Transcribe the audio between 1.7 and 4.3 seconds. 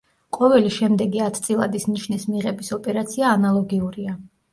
ნიშნის მიღების ოპერაცია ანალოგიურია.